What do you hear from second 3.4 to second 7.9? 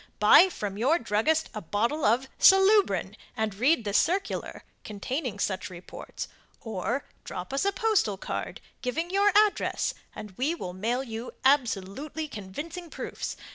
read the circular, containing such reports; or drop us a